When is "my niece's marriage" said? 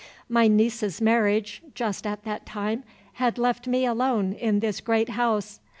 0.27-1.61